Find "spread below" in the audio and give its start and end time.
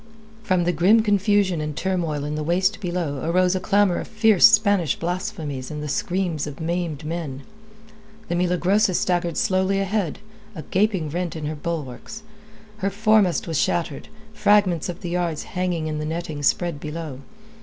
16.41-17.19